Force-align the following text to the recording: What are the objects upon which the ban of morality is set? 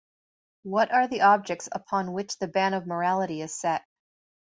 What 0.63 0.91
are 0.91 1.07
the 1.07 1.21
objects 1.21 1.69
upon 1.71 2.11
which 2.11 2.39
the 2.39 2.47
ban 2.47 2.73
of 2.73 2.87
morality 2.87 3.39
is 3.43 3.53
set? 3.53 3.83